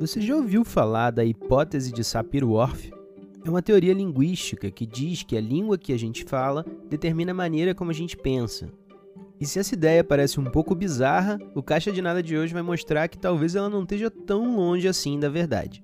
[0.00, 2.92] Você já ouviu falar da hipótese de Sapir-Whorf?
[3.44, 7.34] É uma teoria linguística que diz que a língua que a gente fala determina a
[7.34, 8.68] maneira como a gente pensa.
[9.40, 12.62] E se essa ideia parece um pouco bizarra, o Caixa de Nada de hoje vai
[12.62, 15.82] mostrar que talvez ela não esteja tão longe assim da verdade.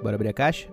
[0.00, 0.68] Bora abrir a caixa?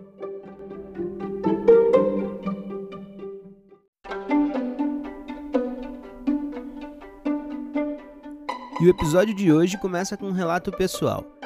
[8.80, 11.37] E o episódio de hoje começa com um relato pessoal.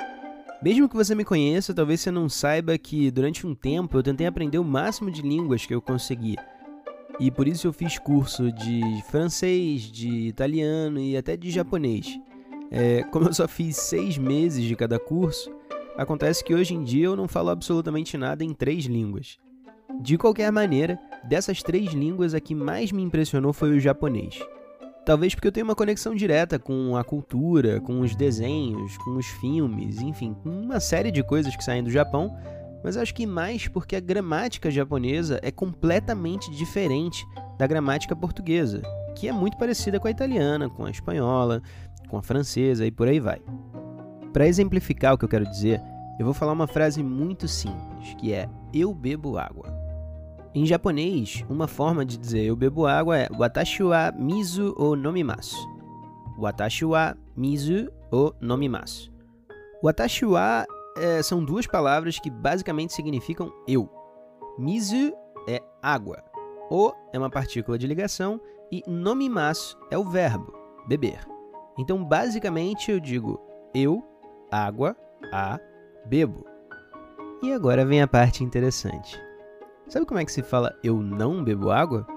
[0.62, 4.28] Mesmo que você me conheça, talvez você não saiba que durante um tempo eu tentei
[4.28, 6.36] aprender o máximo de línguas que eu consegui.
[7.20, 12.20] E por isso eu fiz curso de francês, de italiano e até de japonês.
[12.70, 15.52] É, como eu só fiz seis meses de cada curso,
[15.98, 19.40] acontece que hoje em dia eu não falo absolutamente nada em três línguas.
[20.00, 24.40] De qualquer maneira, dessas três línguas a que mais me impressionou foi o japonês.
[25.04, 29.26] Talvez porque eu tenho uma conexão direta com a cultura, com os desenhos, com os
[29.26, 32.38] filmes, enfim, com uma série de coisas que saem do Japão,
[32.84, 37.25] mas acho que mais porque a gramática japonesa é completamente diferente
[37.58, 38.81] da gramática portuguesa,
[39.16, 41.64] que é muito parecida com a italiana, com a espanhola,
[42.08, 43.42] com a francesa e por aí vai.
[44.31, 45.81] Para exemplificar o que eu quero dizer,
[46.20, 49.81] eu vou falar uma frase muito simples, que é eu bebo água.
[50.53, 55.55] Em japonês, uma forma de dizer eu bebo água é Watashi wa mizu o nomimasu.
[56.38, 59.13] Watashi wa mizu o nomimasu.
[59.81, 60.66] Watashi wa
[60.97, 63.89] é, são duas palavras que basicamente significam eu.
[64.59, 65.13] Mizu
[65.47, 66.22] é água.
[66.69, 70.53] O é uma partícula de ligação e nomimasu é o verbo,
[70.85, 71.25] beber.
[71.77, 73.39] Então, basicamente, eu digo
[73.73, 74.03] eu,
[74.52, 74.97] água,
[75.31, 75.57] a,
[76.05, 76.45] bebo.
[77.41, 79.17] E agora vem a parte interessante.
[79.92, 82.08] Sabe como é que se fala eu não bebo água?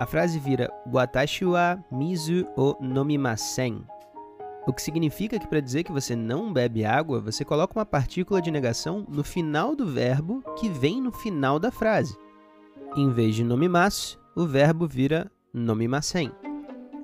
[0.00, 3.84] A frase vira Watashi wa mizu o nomimasen.
[4.66, 8.40] O que significa que para dizer que você não bebe água, você coloca uma partícula
[8.40, 12.16] de negação no final do verbo que vem no final da frase.
[12.96, 16.32] Em vez de nomimasu, o verbo vira nomimasen.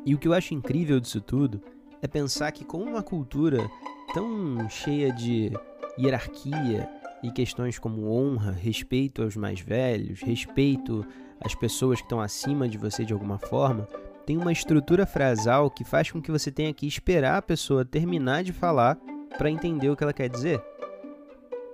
[0.07, 1.61] E o que eu acho incrível disso tudo
[2.01, 3.69] é pensar que com uma cultura
[4.15, 5.53] tão cheia de
[5.99, 6.89] hierarquia
[7.25, 11.07] e questões como honra, respeito aos mais velhos, respeito
[11.41, 13.89] às pessoas que estão acima de você de alguma forma,
[14.27, 18.45] tem uma estrutura frasal que faz com que você tenha que esperar a pessoa terminar
[18.45, 18.99] de falar
[19.39, 20.63] para entender o que ela quer dizer.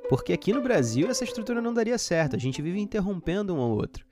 [0.09, 3.71] Porque aqui no Brasil essa estrutura não daria certo, a gente vive interrompendo um ao
[3.71, 4.07] outro.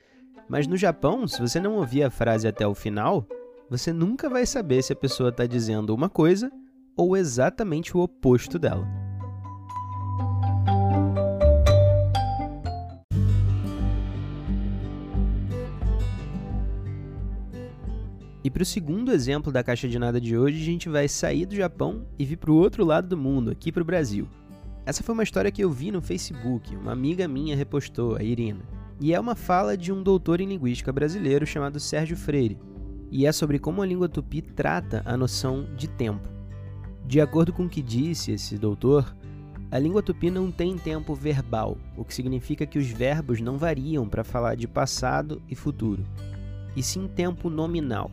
[0.49, 3.25] Mas no Japão, se você não ouvir a frase até o final,
[3.70, 6.50] você nunca vai saber se a pessoa está dizendo uma coisa
[6.97, 9.07] ou exatamente o oposto dela.
[18.48, 21.44] E para o segundo exemplo da caixa de nada de hoje, a gente vai sair
[21.44, 24.26] do Japão e vir para o outro lado do mundo, aqui para o Brasil.
[24.86, 28.64] Essa foi uma história que eu vi no Facebook, uma amiga minha repostou, a Irina.
[28.98, 32.58] E é uma fala de um doutor em linguística brasileiro chamado Sérgio Freire.
[33.10, 36.26] E é sobre como a língua tupi trata a noção de tempo.
[37.04, 39.14] De acordo com o que disse esse doutor,
[39.70, 44.08] a língua tupi não tem tempo verbal, o que significa que os verbos não variam
[44.08, 46.03] para falar de passado e futuro,
[46.75, 48.10] e sim tempo nominal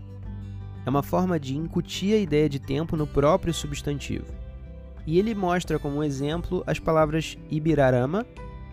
[0.86, 4.32] é uma forma de incutir a ideia de tempo no próprio substantivo.
[5.06, 8.26] E ele mostra como exemplo as palavras Ibirarama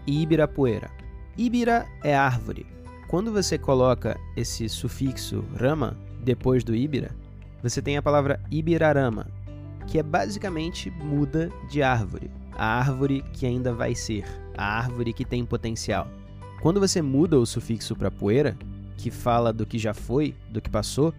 [0.06, 0.90] e Ibirapuera.
[1.36, 2.66] Ibira é árvore.
[3.08, 7.14] Quando você coloca esse sufixo rama depois do Ibira,
[7.62, 9.26] você tem a palavra Ibirarama,
[9.86, 14.24] que é basicamente muda de árvore, a árvore que ainda vai ser,
[14.56, 16.08] a árvore que tem potencial.
[16.60, 18.56] Quando você muda o sufixo para poeira,
[18.96, 21.12] que fala do que já foi, do que passou,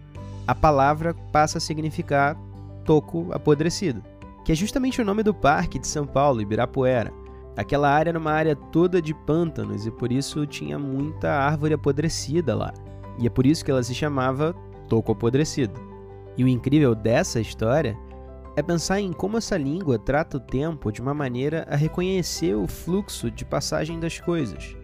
[0.46, 2.36] a palavra passa a significar
[2.84, 4.02] toco apodrecido,
[4.44, 7.12] que é justamente o nome do parque de São Paulo, Ibirapuera.
[7.56, 12.54] Aquela área era uma área toda de pântanos e por isso tinha muita árvore apodrecida
[12.54, 12.74] lá.
[13.18, 14.54] E é por isso que ela se chamava
[14.88, 15.80] Toco Apodrecido.
[16.36, 17.96] E o incrível dessa história
[18.56, 22.66] é pensar em como essa língua trata o tempo de uma maneira a reconhecer o
[22.66, 24.76] fluxo de passagem das coisas.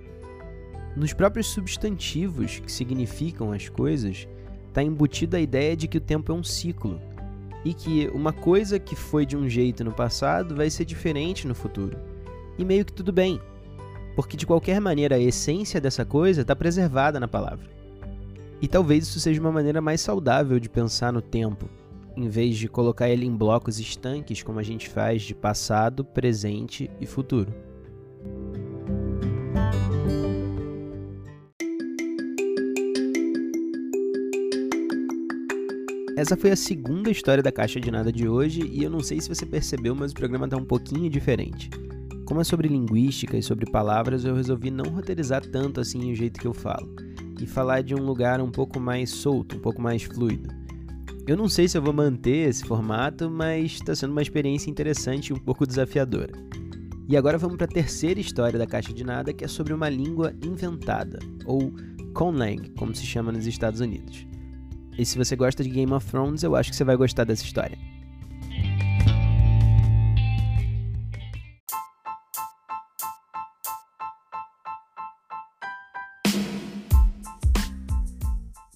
[0.97, 4.29] Nos próprios substantivos que significam as coisas,
[4.71, 7.01] está embutida a ideia de que o tempo é um ciclo
[7.65, 11.55] e que uma coisa que foi de um jeito no passado vai ser diferente no
[11.55, 11.99] futuro.
[12.57, 13.41] E meio que tudo bem,
[14.17, 17.69] porque de qualquer maneira a essência dessa coisa está preservada na palavra.
[18.63, 21.69] E talvez isso seja uma maneira mais saudável de pensar no tempo,
[22.17, 26.91] em vez de colocar ele em blocos estanques como a gente faz de passado, presente
[27.01, 27.53] e futuro.
[36.21, 39.23] Essa foi a segunda história da Caixa de Nada de hoje e eu não sei
[39.23, 41.71] se você percebeu, mas o programa está um pouquinho diferente.
[42.27, 46.39] como é sobre linguística e sobre palavras, eu resolvi não roteirizar tanto assim o jeito
[46.39, 46.95] que eu falo
[47.41, 50.51] e falar de um lugar um pouco mais solto, um pouco mais fluido.
[51.27, 55.29] Eu não sei se eu vou manter esse formato, mas está sendo uma experiência interessante
[55.29, 56.35] e um pouco desafiadora.
[57.09, 59.89] E agora vamos para a terceira história da Caixa de Nada, que é sobre uma
[59.89, 61.73] língua inventada, ou
[62.13, 64.30] conlang, como se chama nos Estados Unidos.
[65.01, 67.43] E se você gosta de Game of Thrones, eu acho que você vai gostar dessa
[67.43, 67.79] história.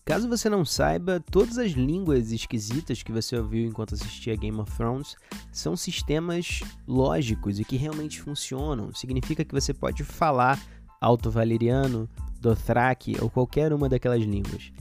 [0.03, 4.75] Caso você não saiba, todas as línguas esquisitas que você ouviu enquanto assistia Game of
[4.79, 5.17] Thrones
[5.53, 8.95] são sistemas lógicos e que realmente funcionam.
[8.95, 10.59] Significa que você pode falar
[11.03, 12.09] alto-valeriano,
[12.41, 14.73] Dothraki ou qualquer uma daquelas línguas.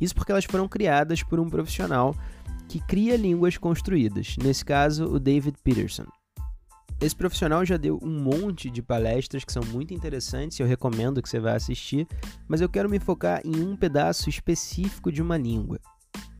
[0.00, 2.14] Isso porque elas foram criadas por um profissional
[2.68, 6.04] que cria línguas construídas, nesse caso, o David Peterson.
[7.00, 11.22] Esse profissional já deu um monte de palestras que são muito interessantes e eu recomendo
[11.22, 12.08] que você vá assistir,
[12.48, 15.78] mas eu quero me focar em um pedaço específico de uma língua,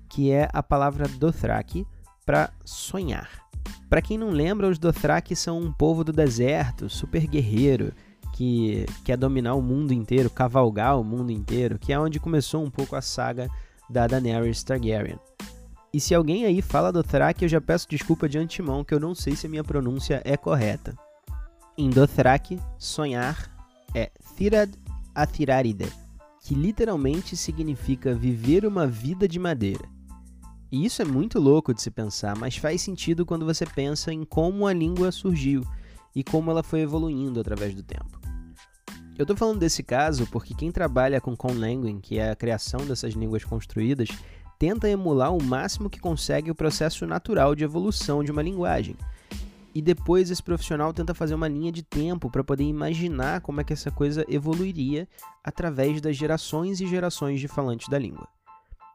[0.08, 1.86] que é a palavra Dothraki
[2.26, 3.48] para sonhar.
[3.88, 7.92] Para quem não lembra, os Dothraki são um povo do deserto, super guerreiro,
[8.38, 12.70] que quer dominar o mundo inteiro, cavalgar o mundo inteiro, que é onde começou um
[12.70, 13.50] pouco a saga
[13.90, 15.18] da Daenerys Targaryen.
[15.92, 19.12] E se alguém aí fala Dothraki, eu já peço desculpa de antemão que eu não
[19.12, 20.96] sei se a minha pronúncia é correta.
[21.76, 23.50] Em Dothraki, sonhar
[23.92, 24.70] é Thirad
[25.12, 25.92] Athiraride,
[26.40, 29.84] que literalmente significa viver uma vida de madeira.
[30.70, 34.22] E isso é muito louco de se pensar, mas faz sentido quando você pensa em
[34.22, 35.66] como a língua surgiu
[36.14, 38.27] e como ela foi evoluindo através do tempo.
[39.18, 43.14] Eu estou falando desse caso porque quem trabalha com conlanguing, que é a criação dessas
[43.14, 44.08] línguas construídas,
[44.56, 48.94] tenta emular o máximo que consegue o processo natural de evolução de uma linguagem.
[49.74, 53.64] E depois esse profissional tenta fazer uma linha de tempo para poder imaginar como é
[53.64, 55.08] que essa coisa evoluiria
[55.42, 58.28] através das gerações e gerações de falantes da língua.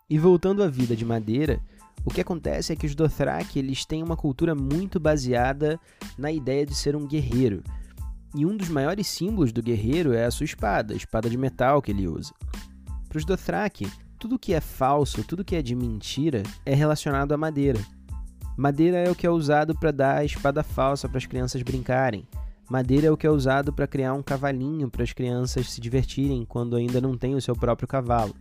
[0.10, 1.60] E voltando à vida de madeira,
[2.06, 5.78] o que acontece é que os Dothraki eles têm uma cultura muito baseada
[6.18, 7.62] na ideia de ser um guerreiro.
[8.36, 11.82] E um dos maiores símbolos do guerreiro é a sua espada, a espada de metal
[11.82, 12.34] que ele usa.
[13.08, 13.88] Para os Dothraki,
[14.18, 17.80] tudo que é falso, tudo que é de mentira é relacionado à madeira.
[18.58, 22.28] Madeira é o que é usado para dar a espada falsa para as crianças brincarem.
[22.70, 26.46] Madeira é o que é usado para criar um cavalinho para as crianças se divertirem
[26.46, 28.34] quando ainda não têm o seu próprio cavalo.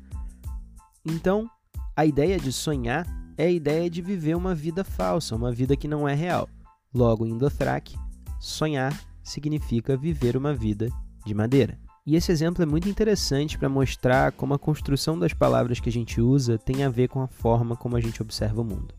[1.04, 1.50] Então,
[1.96, 3.06] a ideia de sonhar
[3.36, 6.48] é a ideia de viver uma vida falsa, uma vida que não é real.
[6.94, 7.96] Logo, em Dothraki,
[8.38, 10.88] sonhar significa viver uma vida
[11.24, 11.78] de madeira.
[12.04, 15.92] E esse exemplo é muito interessante para mostrar como a construção das palavras que a
[15.92, 18.94] gente usa tem a ver com a forma como a gente observa o mundo.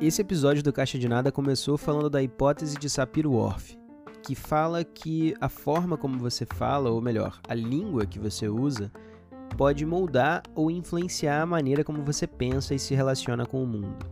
[0.00, 3.78] Esse episódio do Caixa de Nada começou falando da hipótese de Sapir-Whorf,
[4.22, 8.92] que fala que a forma como você fala, ou melhor, a língua que você usa,
[9.56, 14.06] pode moldar ou influenciar a maneira como você pensa e se relaciona com o mundo.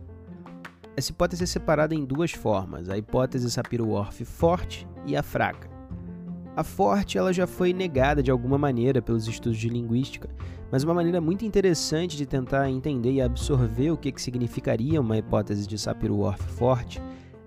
[0.95, 5.69] Essa hipótese é separada em duas formas, a hipótese Sapir-Whorf forte e a fraca.
[6.55, 10.29] A forte ela já foi negada de alguma maneira pelos estudos de linguística,
[10.71, 15.17] mas uma maneira muito interessante de tentar entender e absorver o que, que significaria uma
[15.17, 17.01] hipótese de Sapir-Whorf forte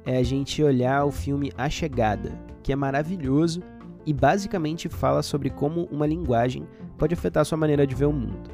[0.04, 2.32] é a gente olhar o filme A Chegada,
[2.62, 3.62] que é maravilhoso
[4.04, 8.50] e basicamente fala sobre como uma linguagem pode afetar sua maneira de ver o mundo.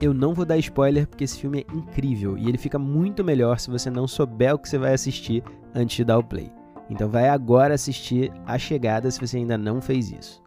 [0.00, 3.58] Eu não vou dar spoiler porque esse filme é incrível e ele fica muito melhor
[3.58, 6.50] se você não souber o que você vai assistir antes de dar o play.
[6.90, 10.42] Então vai agora assistir A Chegada se você ainda não fez isso.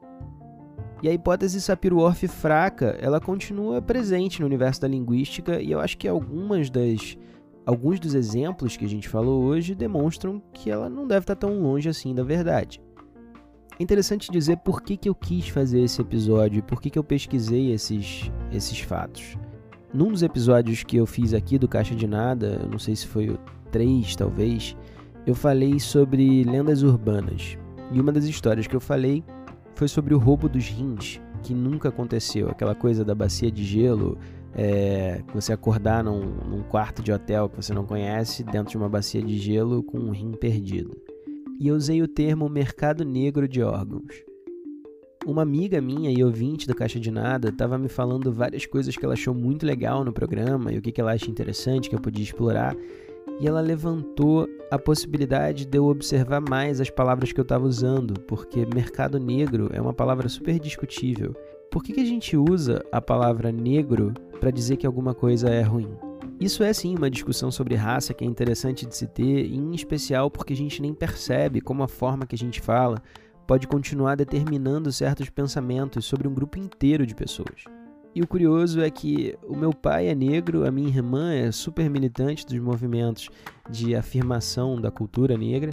[1.01, 5.97] E a hipótese Sapir-Whorf fraca, ela continua presente no universo da linguística e eu acho
[5.97, 7.17] que algumas das
[7.65, 11.59] alguns dos exemplos que a gente falou hoje demonstram que ela não deve estar tão
[11.61, 12.81] longe assim da verdade.
[13.77, 16.97] É interessante dizer por que, que eu quis fazer esse episódio e por que, que
[16.97, 19.37] eu pesquisei esses, esses fatos.
[19.93, 23.29] Num dos episódios que eu fiz aqui do Caixa de Nada, não sei se foi
[23.29, 23.37] o
[23.71, 24.77] 3 talvez,
[25.27, 27.57] eu falei sobre lendas urbanas.
[27.91, 29.21] E uma das histórias que eu falei
[29.73, 32.49] foi sobre o roubo dos rins, que nunca aconteceu.
[32.49, 34.17] Aquela coisa da bacia de gelo,
[34.53, 38.87] é, você acordar num, num quarto de hotel que você não conhece, dentro de uma
[38.87, 41.04] bacia de gelo com um rim perdido
[41.59, 44.23] e eu usei o termo mercado negro de órgãos.
[45.25, 49.03] Uma amiga minha e ouvinte do Caixa de Nada estava me falando várias coisas que
[49.03, 51.99] ela achou muito legal no programa e o que, que ela acha interessante que eu
[51.99, 52.75] podia explorar,
[53.39, 58.19] e ela levantou a possibilidade de eu observar mais as palavras que eu estava usando,
[58.21, 61.35] porque mercado negro é uma palavra super discutível
[61.71, 65.61] Por que, que a gente usa a palavra negro para dizer que alguma coisa é
[65.61, 65.89] ruim?
[66.39, 70.29] Isso é sim uma discussão sobre raça que é interessante de se ter, em especial
[70.29, 73.01] porque a gente nem percebe como a forma que a gente fala
[73.47, 77.63] pode continuar determinando certos pensamentos sobre um grupo inteiro de pessoas.
[78.13, 81.89] E o curioso é que o meu pai é negro, a minha irmã é super
[81.89, 83.29] militante dos movimentos
[83.69, 85.71] de afirmação da cultura negra,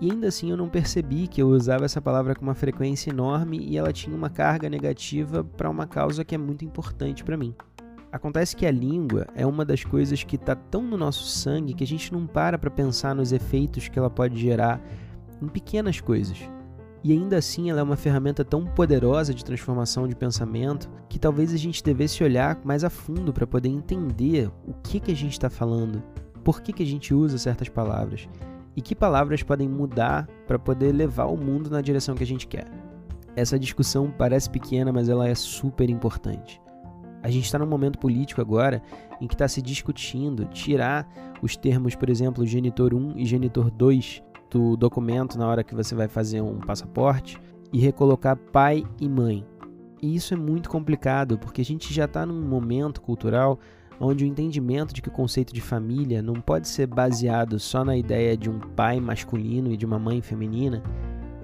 [0.00, 3.58] e ainda assim eu não percebi que eu usava essa palavra com uma frequência enorme
[3.58, 7.54] e ela tinha uma carga negativa para uma causa que é muito importante para mim.
[8.10, 11.84] Acontece que a língua é uma das coisas que está tão no nosso sangue que
[11.84, 14.80] a gente não para para pensar nos efeitos que ela pode gerar
[15.42, 16.38] em pequenas coisas.
[17.04, 21.52] E ainda assim ela é uma ferramenta tão poderosa de transformação de pensamento que talvez
[21.52, 25.32] a gente devesse olhar mais a fundo para poder entender o que, que a gente
[25.32, 26.02] está falando,
[26.42, 28.26] por que, que a gente usa certas palavras
[28.74, 32.46] e que palavras podem mudar para poder levar o mundo na direção que a gente
[32.46, 32.66] quer.
[33.36, 36.60] Essa discussão parece pequena, mas ela é super importante.
[37.22, 38.82] A gente está num momento político agora
[39.20, 41.08] em que está se discutindo tirar
[41.42, 45.94] os termos, por exemplo, genitor 1 e genitor 2 do documento na hora que você
[45.94, 47.38] vai fazer um passaporte
[47.72, 49.44] e recolocar pai e mãe.
[50.00, 53.58] E isso é muito complicado porque a gente já está num momento cultural
[54.00, 57.96] onde o entendimento de que o conceito de família não pode ser baseado só na
[57.96, 60.82] ideia de um pai masculino e de uma mãe feminina,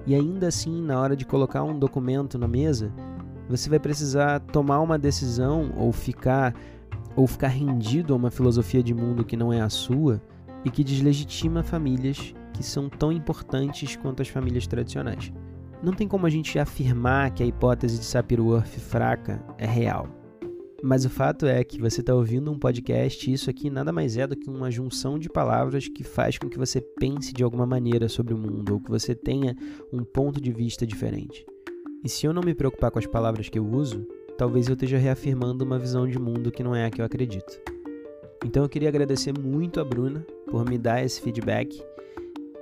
[0.07, 2.93] e ainda assim, na hora de colocar um documento na mesa,
[3.49, 6.53] você vai precisar tomar uma decisão ou ficar
[7.15, 10.21] ou ficar rendido a uma filosofia de mundo que não é a sua
[10.65, 15.31] e que deslegitima famílias que são tão importantes quanto as famílias tradicionais.
[15.83, 20.07] Não tem como a gente afirmar que a hipótese de Sapir-Whorf fraca é real.
[20.83, 24.17] Mas o fato é que você está ouvindo um podcast e isso aqui nada mais
[24.17, 27.65] é do que uma junção de palavras que faz com que você pense de alguma
[27.65, 29.55] maneira sobre o mundo ou que você tenha
[29.91, 31.45] um ponto de vista diferente.
[32.05, 34.07] E se eu não me preocupar com as palavras que eu uso,
[34.37, 37.59] talvez eu esteja reafirmando uma visão de mundo que não é a que eu acredito.
[38.45, 41.83] Então eu queria agradecer muito a Bruna por me dar esse feedback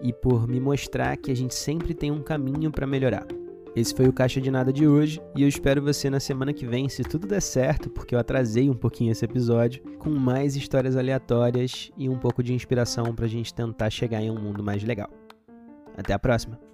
[0.01, 3.27] e por me mostrar que a gente sempre tem um caminho para melhorar.
[3.75, 6.65] Esse foi o Caixa de Nada de hoje e eu espero você na semana que
[6.65, 10.95] vem, se tudo der certo, porque eu atrasei um pouquinho esse episódio, com mais histórias
[10.95, 14.81] aleatórias e um pouco de inspiração para a gente tentar chegar em um mundo mais
[14.85, 15.09] legal.
[15.97, 16.73] Até a próxima!